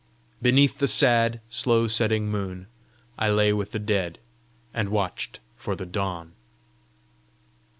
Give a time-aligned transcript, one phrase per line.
[0.41, 2.65] Beneath the sad, slow setting moon,
[3.19, 4.17] I lay with the dead,
[4.73, 6.33] and watched for the dawn.